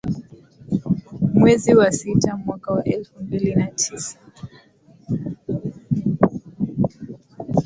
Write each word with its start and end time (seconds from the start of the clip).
Mwezi 1.39 1.69
wa 1.77 1.91
sita 1.91 2.37
mwaka 2.37 2.73
wa 2.73 2.83
elfu 2.83 3.23
mbili 3.23 3.55
na 3.55 3.67
tisa 3.67 4.19